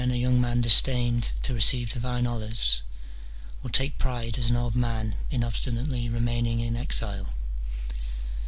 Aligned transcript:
a 0.09 0.15
young 0.17 0.41
man 0.41 0.61
disdained 0.61 1.29
to 1.43 1.53
receive 1.53 1.93
divine 1.93 2.25
honours, 2.25 2.81
will 3.61 3.69
take 3.69 3.99
pride 3.99 4.35
as 4.39 4.49
an 4.49 4.55
old 4.55 4.73
man 4.75 5.13
in 5.29 5.43
obstinately 5.43 6.09
remaining 6.09 6.59
in 6.59 6.75
exile. 6.75 7.35